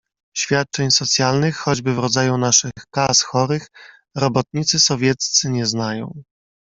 [0.37, 3.67] "Świadczeń socjalnych, choćby w rodzaju naszych Kas Chorych,
[4.17, 6.23] robotnicy sowieccy nie znają."